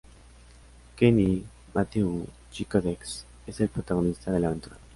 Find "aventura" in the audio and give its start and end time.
4.47-4.75